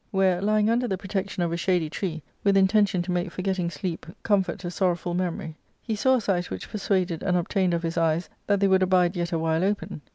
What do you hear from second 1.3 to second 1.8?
of a